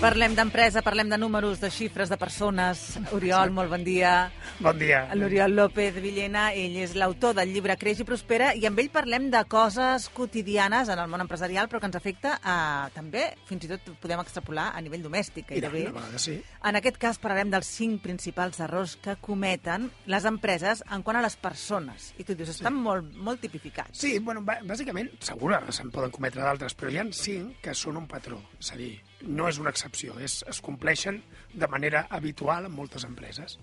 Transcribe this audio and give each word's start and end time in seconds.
Parlem 0.00 0.32
d'empresa, 0.32 0.80
parlem 0.80 1.10
de 1.12 1.16
números, 1.20 1.58
de 1.60 1.68
xifres, 1.68 2.08
de 2.08 2.16
persones. 2.16 2.96
Oriol, 3.12 3.50
molt 3.52 3.68
bon 3.68 3.82
dia. 3.84 4.30
Bon 4.64 4.78
dia. 4.80 5.02
L'Oriol 5.14 5.52
López 5.52 5.98
Villena, 6.00 6.46
ell 6.56 6.78
és 6.80 6.94
l'autor 6.96 7.34
del 7.36 7.50
llibre 7.52 7.76
Creix 7.76 8.00
i 8.00 8.06
Prospera, 8.08 8.54
i 8.56 8.64
amb 8.64 8.80
ell 8.80 8.88
parlem 8.94 9.26
de 9.32 9.42
coses 9.44 10.06
quotidianes 10.16 10.88
en 10.88 11.02
el 11.02 11.10
món 11.12 11.20
empresarial, 11.20 11.68
però 11.68 11.82
que 11.82 11.90
ens 11.90 11.98
afecta 12.00 12.38
a, 12.40 12.54
també, 12.94 13.26
fins 13.50 13.66
i 13.68 13.70
tot 13.74 13.90
podem 14.00 14.22
extrapolar 14.24 14.70
a 14.72 14.80
nivell 14.80 15.04
domèstic, 15.04 15.52
I 15.52 15.60
una 15.60 15.68
vegada 15.74 16.18
sí. 16.24 16.38
En 16.64 16.80
aquest 16.80 16.96
cas 16.96 17.20
parlarem 17.20 17.52
dels 17.52 17.68
cinc 17.68 18.00
principals 18.00 18.56
errors 18.64 18.96
que 19.04 19.18
cometen 19.20 19.90
les 20.08 20.24
empreses 20.24 20.80
en 20.88 21.04
quant 21.04 21.20
a 21.20 21.24
les 21.28 21.36
persones. 21.36 22.14
I 22.16 22.24
tu 22.24 22.32
dius, 22.34 22.54
estan 22.56 22.72
molt, 22.88 23.12
molt 23.20 23.44
tipificats. 23.44 24.00
Sí, 24.00 24.16
bueno, 24.18 24.40
bà- 24.40 24.62
bàsicament, 24.64 25.12
segur 25.20 25.52
que 25.60 25.76
se'n 25.76 25.92
poden 25.92 26.10
cometre 26.10 26.40
d'altres, 26.40 26.72
però 26.72 26.88
hi 26.88 27.02
ha 27.04 27.06
cinc 27.12 27.60
que 27.60 27.76
són 27.76 28.00
un 28.00 28.08
patró. 28.08 28.40
És 28.58 28.72
a 28.72 28.80
dir, 28.80 28.94
no 29.26 29.48
és 29.48 29.58
una 29.60 29.72
excepció, 29.74 30.16
és, 30.22 30.40
es 30.48 30.60
compleixen 30.64 31.20
de 31.52 31.68
manera 31.68 32.06
habitual 32.10 32.68
en 32.68 32.76
moltes 32.76 33.04
empreses. 33.08 33.58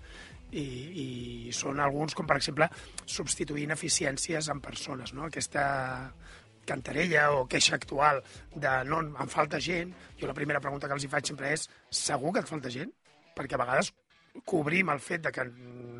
I, 0.48 0.64
i 0.64 1.06
són 1.52 1.80
alguns, 1.84 2.14
com 2.16 2.28
per 2.28 2.38
exemple, 2.38 2.70
substituir 3.04 3.66
ineficiències 3.66 4.48
en 4.48 4.62
persones, 4.64 5.12
no? 5.12 5.26
Aquesta 5.28 5.64
cantarella 6.68 7.30
o 7.36 7.46
queixa 7.48 7.76
actual 7.76 8.22
de 8.54 8.72
no, 8.88 9.00
em 9.00 9.32
falta 9.32 9.60
gent, 9.60 9.94
jo 10.20 10.28
la 10.28 10.36
primera 10.36 10.60
pregunta 10.60 10.88
que 10.88 10.96
els 10.96 11.04
hi 11.04 11.12
faig 11.12 11.30
sempre 11.32 11.52
és 11.56 11.64
segur 11.90 12.34
que 12.34 12.44
et 12.44 12.50
falta 12.50 12.72
gent? 12.72 12.92
Perquè 13.36 13.56
a 13.56 13.62
vegades 13.64 13.92
cobrim 14.48 14.92
el 14.92 15.00
fet 15.02 15.24
de 15.24 15.32
que 15.34 15.46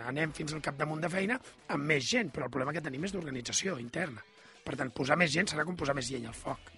anem 0.09 0.33
fins 0.37 0.55
al 0.55 0.65
capdamunt 0.65 1.03
de 1.03 1.13
feina 1.13 1.39
amb 1.75 1.89
més 1.93 2.05
gent, 2.09 2.33
però 2.33 2.47
el 2.47 2.55
problema 2.55 2.77
que 2.77 2.85
tenim 2.85 3.05
és 3.09 3.15
d'organització 3.17 3.79
interna. 3.83 4.25
Per 4.65 4.77
tant, 4.77 4.93
posar 4.95 5.17
més 5.17 5.33
gent 5.33 5.49
serà 5.49 5.65
com 5.65 5.77
posar 5.77 5.97
més 5.97 6.11
llenya 6.13 6.33
al 6.33 6.37
foc. 6.37 6.78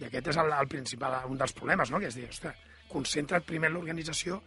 I 0.00 0.08
aquest 0.08 0.32
és 0.32 0.40
el, 0.40 0.52
el 0.56 0.68
principal, 0.68 1.18
un 1.28 1.38
dels 1.40 1.52
problemes, 1.56 1.92
no? 1.92 2.00
que 2.00 2.08
és 2.08 2.16
dir, 2.16 2.28
ostres, 2.32 2.56
concentra't 2.90 3.44
primer 3.46 3.70
en 3.70 3.76
l'organització, 3.76 4.40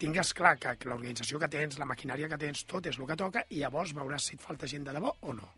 tingues 0.00 0.32
clar 0.36 0.56
que, 0.60 0.74
que 0.80 0.88
l'organització 0.88 1.40
que 1.40 1.48
tens, 1.52 1.78
la 1.80 1.88
maquinària 1.88 2.28
que 2.28 2.40
tens, 2.40 2.64
tot 2.68 2.86
és 2.88 2.98
el 2.98 3.08
que 3.08 3.18
toca, 3.20 3.44
i 3.50 3.62
llavors 3.64 3.94
veuràs 3.96 4.30
si 4.30 4.36
et 4.36 4.44
falta 4.44 4.68
gent 4.70 4.86
de 4.86 4.96
debò 4.96 5.12
o 5.20 5.34
no. 5.36 5.54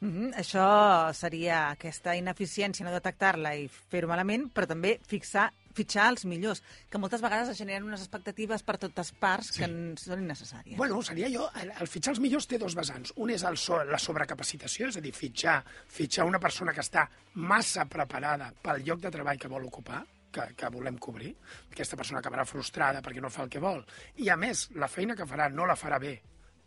Mm 0.00 0.10
-hmm. 0.14 0.34
Això 0.38 1.12
seria 1.12 1.70
aquesta 1.70 2.14
ineficiència, 2.14 2.84
no 2.84 2.92
detectar-la 2.92 3.56
i 3.56 3.68
fer-ho 3.68 4.08
malament, 4.08 4.50
però 4.54 4.66
també 4.66 5.00
fixar 5.06 5.52
fitxar 5.78 6.08
els 6.12 6.26
millors, 6.28 6.62
que 6.90 7.00
moltes 7.00 7.22
vegades 7.24 7.52
es 7.52 7.62
generen 7.62 7.86
unes 7.88 8.02
expectatives 8.04 8.64
per 8.66 8.76
totes 8.82 9.12
parts 9.22 9.52
sí. 9.52 9.62
que 9.62 9.68
en 9.68 9.78
són 10.00 10.26
innecessàries. 10.26 10.76
Bueno, 10.80 11.00
seria 11.06 11.30
jo, 11.32 11.48
el, 11.62 11.72
el 11.78 11.90
fitxar 11.90 12.16
els 12.16 12.22
millors 12.24 12.50
té 12.50 12.60
dos 12.60 12.76
vessants. 12.78 13.14
Un 13.22 13.32
és 13.34 13.46
el 13.48 13.58
so, 13.60 13.80
la 13.88 14.00
sobrecapacitació, 14.02 14.90
és 14.92 15.00
a 15.00 15.04
dir, 15.04 15.14
fitxar, 15.16 15.58
fitxar 15.94 16.28
una 16.28 16.42
persona 16.42 16.74
que 16.76 16.84
està 16.84 17.06
massa 17.38 17.86
preparada 17.90 18.52
pel 18.62 18.84
lloc 18.86 19.04
de 19.04 19.12
treball 19.14 19.40
que 19.40 19.50
vol 19.52 19.68
ocupar, 19.68 20.02
que, 20.32 20.44
que 20.56 20.70
volem 20.72 20.98
cobrir. 21.00 21.32
Aquesta 21.72 21.96
persona 21.96 22.20
acabarà 22.22 22.44
frustrada 22.48 23.02
perquè 23.04 23.22
no 23.24 23.32
fa 23.32 23.46
el 23.46 23.52
que 23.52 23.62
vol. 23.62 23.82
I, 24.18 24.28
a 24.32 24.36
més, 24.40 24.68
la 24.76 24.90
feina 24.90 25.16
que 25.16 25.26
farà 25.28 25.48
no 25.52 25.66
la 25.68 25.78
farà 25.78 26.00
bé 26.02 26.18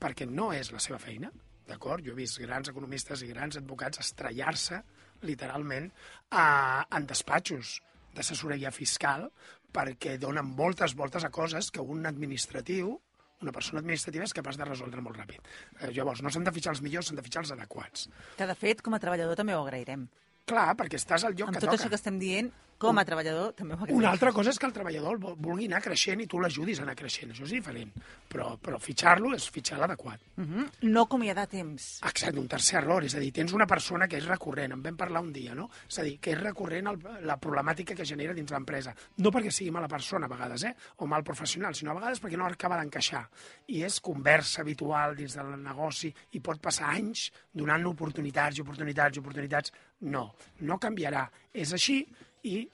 perquè 0.01 0.25
no 0.25 0.49
és 0.57 0.71
la 0.73 0.81
seva 0.81 0.97
feina, 0.97 1.29
d'acord? 1.69 2.01
Jo 2.05 2.15
he 2.15 2.17
vist 2.23 2.39
grans 2.41 2.71
economistes 2.71 3.21
i 3.21 3.29
grans 3.29 3.59
advocats 3.59 4.01
estrellar-se, 4.01 4.81
literalment, 5.29 5.91
a, 6.33 6.45
en 6.89 7.05
despatxos 7.05 7.77
d'assessoria 8.15 8.71
fiscal 8.75 9.29
perquè 9.71 10.17
donen 10.19 10.45
moltes 10.57 10.95
voltes 10.99 11.23
a 11.23 11.31
coses 11.31 11.71
que 11.71 11.81
un 11.81 12.05
administratiu 12.05 12.97
una 13.41 13.51
persona 13.55 13.81
administrativa 13.81 14.25
és 14.27 14.33
capaç 14.37 14.57
de 14.59 14.65
resoldre 14.67 15.01
molt 15.01 15.17
ràpid. 15.17 15.47
Eh, 15.79 15.91
llavors, 15.95 16.21
no 16.21 16.29
s'han 16.29 16.43
de 16.45 16.51
fitxar 16.53 16.75
els 16.75 16.81
millors, 16.85 17.07
s'han 17.09 17.17
de 17.17 17.23
fitxar 17.25 17.41
els 17.41 17.53
adequats. 17.55 18.03
Que, 18.37 18.45
de 18.45 18.53
fet, 18.53 18.83
com 18.85 18.93
a 18.93 18.99
treballador 19.01 19.39
també 19.39 19.55
ho 19.57 19.63
agrairem. 19.65 20.07
Clar, 20.45 20.75
perquè 20.77 20.99
estàs 20.99 21.25
al 21.25 21.33
lloc 21.33 21.49
Amb 21.49 21.57
que 21.57 21.63
tot 21.63 21.71
toca. 21.71 21.79
això 21.79 21.89
que 21.89 21.97
estem 21.97 22.19
dient, 22.21 22.51
com 22.81 22.97
a 22.97 23.05
treballador 23.05 23.53
també 23.57 23.75
ho 23.75 23.77
agrairem. 23.77 23.99
Una 23.99 24.09
altra 24.11 24.31
cosa 24.33 24.51
és 24.53 24.59
que 24.59 24.65
el 24.65 24.73
treballador 24.73 25.19
vulgui 25.21 25.67
anar 25.69 25.81
creixent 25.85 26.23
i 26.23 26.27
tu 26.29 26.39
l'ajudis 26.41 26.81
a 26.81 26.85
anar 26.87 26.95
creixent. 26.97 27.31
Això 27.33 27.45
és 27.45 27.53
diferent. 27.53 27.91
Però, 28.31 28.55
però 28.63 28.79
fitxar-lo 28.81 29.33
és 29.37 29.45
fitxar 29.53 29.77
l'adequat. 29.81 30.21
Uh 30.37 30.45
-huh. 30.45 30.67
No 30.89 31.03
acomiadar 31.03 31.47
temps. 31.47 31.99
Exacte, 32.01 32.39
un 32.39 32.47
tercer 32.47 32.79
error. 32.81 33.03
És 33.03 33.15
a 33.15 33.19
dir, 33.19 33.31
tens 33.31 33.53
una 33.53 33.67
persona 33.67 34.07
que 34.07 34.17
és 34.17 34.25
recurrent, 34.25 34.73
en 34.73 34.81
vam 34.81 34.97
parlar 34.97 35.21
un 35.21 35.31
dia, 35.31 35.53
no? 35.53 35.69
És 35.87 35.99
a 35.99 36.03
dir, 36.03 36.19
que 36.19 36.31
és 36.31 36.41
recurrent 36.41 36.87
el, 36.87 36.99
la 37.21 37.37
problemàtica 37.37 37.95
que 37.95 38.05
genera 38.05 38.33
dins 38.33 38.51
l'empresa. 38.51 38.95
No 39.17 39.29
perquè 39.29 39.51
sigui 39.51 39.71
mala 39.71 39.87
persona, 39.87 40.25
a 40.25 40.29
vegades, 40.29 40.63
eh? 40.63 40.75
o 40.97 41.05
mal 41.05 41.23
professional, 41.23 41.75
sinó 41.75 41.91
a 41.91 41.95
vegades 41.95 42.21
perquè 42.21 42.37
no 42.37 42.45
acaba 42.45 42.77
d'encaixar. 42.77 43.27
I 43.67 43.83
és 43.83 43.99
conversa 43.99 44.61
habitual 44.61 45.15
dins 45.15 45.35
del 45.35 45.61
negoci 45.61 46.13
i 46.31 46.39
pot 46.39 46.59
passar 46.59 46.89
anys 46.95 47.31
donant 47.53 47.85
oportunitats 47.85 48.57
i 48.57 48.61
oportunitats 48.61 49.17
i 49.17 49.19
oportunitats. 49.19 49.71
No, 50.01 50.33
no 50.61 50.79
canviarà. 50.79 51.29
És 51.53 51.73
així 51.73 52.07
i 52.43 52.67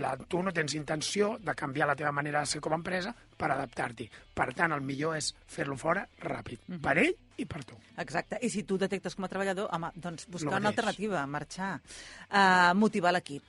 la, 0.00 0.12
tu 0.16 0.38
no 0.42 0.52
tens 0.54 0.74
intenció 0.78 1.32
de 1.42 1.52
canviar 1.58 1.88
la 1.90 1.96
teva 1.98 2.12
manera 2.14 2.40
de 2.40 2.46
ser 2.46 2.60
com 2.62 2.72
a 2.72 2.76
empresa 2.78 3.10
per 3.36 3.48
adaptar-t'hi. 3.50 4.06
Per 4.34 4.46
tant, 4.54 4.72
el 4.72 4.80
millor 4.86 5.16
és 5.18 5.32
fer-lo 5.50 5.76
fora 5.76 6.06
ràpid, 6.22 6.60
Mhm. 6.68 6.80
per 6.80 6.96
ell 6.98 7.14
i 7.36 7.44
per 7.44 7.64
tu. 7.64 7.74
Exacte. 7.98 8.38
I 8.40 8.48
si 8.50 8.62
tu 8.62 8.78
detectes 8.78 9.14
com 9.16 9.24
a 9.24 9.28
treballador, 9.28 9.68
home, 9.72 9.90
doncs 9.96 10.26
buscar 10.28 10.60
una 10.60 10.68
alternativa, 10.68 11.26
marxar. 11.26 11.80
Uh, 12.30 12.72
motivar 12.74 13.12
l'equip. 13.12 13.42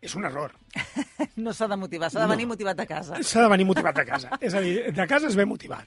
És 0.00 0.14
un 0.14 0.24
error. 0.24 0.52
No 1.36 1.52
s'ha 1.54 1.66
de 1.68 1.76
motivar, 1.76 2.10
s'ha 2.10 2.20
de 2.20 2.26
No. 2.26 2.30
venir 2.32 2.46
motivat 2.46 2.78
a 2.80 2.86
casa. 2.86 3.22
S'ha 3.22 3.42
de 3.42 3.48
venir 3.48 3.64
motivat 3.66 3.96
de 3.96 4.04
casa. 4.04 4.30
és 4.40 4.54
a 4.54 4.60
dir, 4.60 4.92
de 4.92 5.06
casa 5.06 5.26
es 5.28 5.36
ve 5.36 5.44
motivat. 5.46 5.86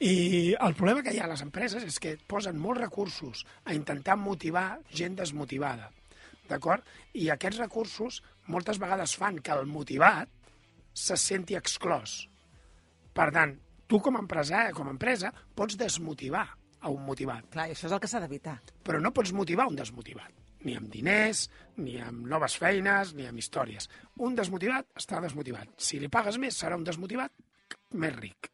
I 0.00 0.54
el 0.58 0.74
problema 0.74 1.02
que 1.02 1.12
hi 1.12 1.18
ha 1.20 1.24
a 1.24 1.28
les 1.28 1.42
empreses 1.42 1.82
és 1.84 1.98
que 2.00 2.16
posen 2.26 2.58
molts 2.58 2.80
recursos 2.80 3.44
a 3.64 3.74
intentar 3.74 4.16
motivar 4.16 4.78
gent 4.90 5.16
desmotivada. 5.16 5.90
D'acord? 6.50 6.84
I 7.14 7.30
aquests 7.30 7.60
recursos 7.62 8.20
moltes 8.50 8.78
vegades 8.82 9.14
fan 9.16 9.38
que 9.38 9.54
el 9.54 9.66
motivat 9.70 10.28
se 10.92 11.16
senti 11.16 11.54
exclòs. 11.56 12.26
Per 13.14 13.28
tant, 13.34 13.54
tu 13.86 14.00
com 14.02 14.16
a 14.18 14.22
empresari, 14.24 14.74
com 14.74 14.88
a 14.90 14.94
empresa, 14.94 15.30
pots 15.54 15.78
desmotivar 15.78 16.44
a 16.80 16.90
un 16.90 17.02
motivat, 17.04 17.46
Clar, 17.52 17.68
això 17.70 17.86
és 17.86 17.92
el 17.92 18.00
que 18.00 18.08
s'ha 18.08 18.20
d'evitar. 18.22 18.58
però 18.84 19.00
no 19.00 19.12
pots 19.12 19.32
motivar 19.36 19.66
un 19.68 19.76
desmotivat. 19.76 20.32
Ni 20.64 20.74
amb 20.76 20.88
diners, 20.92 21.46
ni 21.76 21.98
amb 22.00 22.26
noves 22.28 22.56
feines, 22.60 23.14
ni 23.14 23.26
amb 23.26 23.38
històries. 23.38 23.88
Un 24.18 24.34
desmotivat 24.36 24.86
està 24.96 25.20
desmotivat. 25.20 25.68
Si 25.78 25.98
li 25.98 26.08
pagues 26.08 26.36
més, 26.38 26.56
serà 26.56 26.76
un 26.76 26.84
desmotivat 26.84 27.32
més 27.92 28.16
ric. 28.16 28.50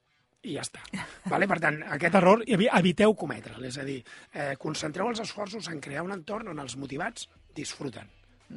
I 0.47 0.55
ja 0.55 0.63
està. 0.63 0.83
Vale? 1.27 1.49
Per 1.51 1.59
tant, 1.63 1.81
aquest 1.97 2.15
error 2.21 2.45
evi- 2.47 2.69
eviteu 2.71 3.15
cometre'l. 3.19 3.65
És 3.67 3.79
a 3.83 3.85
dir, 3.87 3.99
eh, 4.33 4.53
concentreu 4.63 5.09
els 5.11 5.21
esforços 5.25 5.67
en 5.73 5.81
crear 5.83 6.05
un 6.07 6.15
entorn 6.15 6.53
on 6.53 6.61
els 6.63 6.77
motivats 6.79 7.29
disfruten 7.57 8.07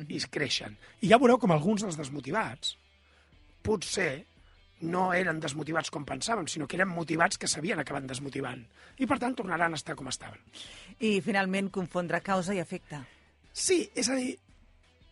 i 0.07 0.19
creixen. 0.29 0.75
I 1.01 1.09
ja 1.09 1.17
veureu 1.17 1.39
com 1.41 1.51
alguns 1.51 1.81
dels 1.81 1.97
desmotivats 1.97 2.75
potser 3.65 4.25
no 4.81 5.09
eren 5.11 5.41
desmotivats 5.43 5.89
com 5.91 6.05
pensàvem, 6.07 6.47
sinó 6.47 6.67
que 6.67 6.77
eren 6.77 6.87
motivats 6.93 7.37
que 7.37 7.49
s'havien 7.51 7.79
acabat 7.81 8.05
desmotivant. 8.07 8.61
I, 8.99 9.07
per 9.07 9.17
tant, 9.19 9.35
tornaran 9.35 9.73
a 9.73 9.79
estar 9.79 9.95
com 9.99 10.07
estaven. 10.07 10.39
I, 10.99 11.19
finalment, 11.25 11.67
confondre 11.73 12.21
causa 12.23 12.53
i 12.55 12.61
efecte. 12.63 13.01
Sí, 13.51 13.81
és 13.95 14.07
a 14.07 14.15
dir, 14.15 14.37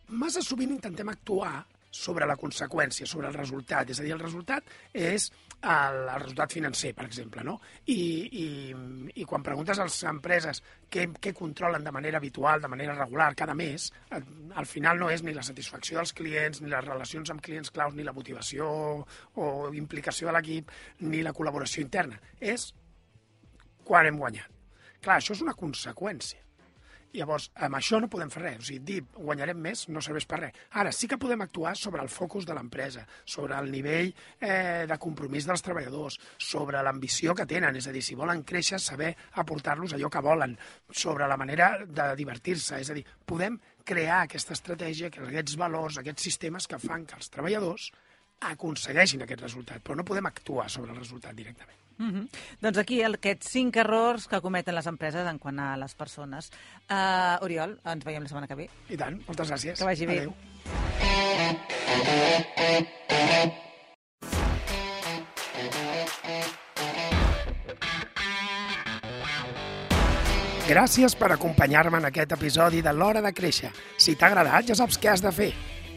massa 0.08 0.40
sovint 0.40 0.72
intentem 0.72 1.10
actuar 1.12 1.66
sobre 1.90 2.26
la 2.26 2.36
conseqüència, 2.36 3.06
sobre 3.06 3.28
el 3.28 3.36
resultat. 3.36 3.90
És 3.90 4.00
a 4.00 4.06
dir, 4.06 4.12
el 4.14 4.22
resultat 4.22 4.66
és 4.92 5.28
el, 5.62 5.96
el 6.04 6.20
resultat 6.22 6.54
financer, 6.54 6.92
per 6.94 7.06
exemple, 7.08 7.42
no? 7.46 7.56
I, 7.90 7.98
i, 8.42 8.46
i 9.22 9.26
quan 9.28 9.44
preguntes 9.46 9.78
a 9.78 9.86
les 9.88 9.98
empreses 10.10 10.62
què, 10.90 11.08
què 11.18 11.32
controlen 11.36 11.84
de 11.84 11.94
manera 11.94 12.20
habitual, 12.20 12.62
de 12.62 12.70
manera 12.70 12.96
regular, 12.98 13.32
cada 13.38 13.56
mes, 13.58 13.88
al, 14.14 14.26
al 14.54 14.68
final 14.70 15.00
no 15.00 15.10
és 15.10 15.24
ni 15.26 15.34
la 15.36 15.46
satisfacció 15.46 15.98
dels 15.98 16.14
clients, 16.16 16.62
ni 16.62 16.70
les 16.72 16.84
relacions 16.84 17.32
amb 17.34 17.42
clients 17.44 17.72
claus, 17.74 17.96
ni 17.96 18.06
la 18.06 18.16
motivació 18.16 18.68
o 19.34 19.48
implicació 19.74 20.28
de 20.28 20.36
l'equip, 20.38 20.74
ni 21.00 21.24
la 21.24 21.34
col·laboració 21.34 21.82
interna. 21.84 22.20
És 22.38 22.70
quan 23.88 24.06
hem 24.06 24.20
guanyat. 24.20 24.54
Clar, 25.00 25.18
això 25.18 25.34
és 25.34 25.42
una 25.44 25.56
conseqüència. 25.56 26.42
Llavors, 27.16 27.48
amb 27.64 27.78
això 27.78 28.00
no 28.02 28.10
podem 28.12 28.28
fer 28.32 28.42
res. 28.42 28.58
O 28.60 28.66
sigui, 28.66 28.80
dir 28.84 28.98
guanyarem 29.14 29.60
més 29.64 29.86
no 29.88 30.02
serveix 30.04 30.26
per 30.28 30.42
res. 30.42 30.58
Ara, 30.80 30.92
sí 30.92 31.08
que 31.08 31.18
podem 31.20 31.40
actuar 31.44 31.74
sobre 31.78 32.02
el 32.04 32.10
focus 32.12 32.44
de 32.48 32.56
l'empresa, 32.56 33.06
sobre 33.24 33.56
el 33.56 33.70
nivell 33.72 34.10
eh, 34.12 34.84
de 34.90 34.98
compromís 35.00 35.48
dels 35.48 35.64
treballadors, 35.64 36.18
sobre 36.36 36.82
l'ambició 36.84 37.34
que 37.38 37.48
tenen, 37.48 37.80
és 37.80 37.88
a 37.88 37.94
dir, 37.94 38.04
si 38.04 38.18
volen 38.18 38.44
créixer, 38.48 38.80
saber 38.82 39.14
aportar-los 39.40 39.96
allò 39.96 40.12
que 40.12 40.24
volen, 40.24 40.58
sobre 40.92 41.28
la 41.30 41.40
manera 41.40 41.72
de 41.86 42.10
divertir-se, 42.18 42.82
és 42.82 42.92
a 42.92 42.98
dir, 42.98 43.06
podem 43.24 43.56
crear 43.88 44.22
aquesta 44.26 44.52
estratègia, 44.58 45.08
aquests 45.08 45.56
valors, 45.56 45.98
aquests 45.98 46.28
sistemes 46.28 46.68
que 46.68 46.80
fan 46.82 47.08
que 47.08 47.16
els 47.16 47.32
treballadors 47.32 47.90
aconsegueixin 48.52 49.24
aquest 49.24 49.48
resultat, 49.48 49.82
però 49.82 49.96
no 49.96 50.06
podem 50.06 50.28
actuar 50.28 50.68
sobre 50.70 50.92
el 50.92 51.00
resultat 51.00 51.34
directament. 51.34 51.87
Mm 51.98 52.10
-hmm. 52.10 52.28
Doncs 52.60 52.78
aquí 52.78 53.02
aquests 53.02 53.50
cinc 53.50 53.76
errors 53.76 54.28
que 54.28 54.40
cometen 54.40 54.74
les 54.74 54.86
empreses 54.86 55.26
en 55.26 55.38
quant 55.38 55.58
a 55.58 55.76
les 55.76 55.94
persones. 55.94 56.50
Uh, 56.90 57.44
Oriol, 57.44 57.80
ens 57.84 58.04
veiem 58.04 58.22
la 58.22 58.28
setmana 58.28 58.46
que 58.46 58.54
ve. 58.54 58.70
I 58.88 58.96
tant, 58.96 59.20
moltes 59.26 59.50
gràcies. 59.50 59.78
Que 59.78 59.84
vagi 59.84 60.06
bé. 60.06 60.18
Adéu. 60.18 60.34
Gràcies 70.68 71.14
per 71.16 71.30
acompanyar-me 71.32 71.96
en 71.96 72.04
aquest 72.04 72.32
episodi 72.32 72.82
de 72.84 72.92
l'Hora 72.92 73.22
de 73.24 73.32
Créixer. 73.32 73.70
Si 73.96 74.16
t'ha 74.20 74.26
agradat, 74.26 74.66
ja 74.68 74.74
saps 74.74 74.98
què 75.00 75.08
has 75.08 75.22
de 75.24 75.32
fer. 75.32 75.54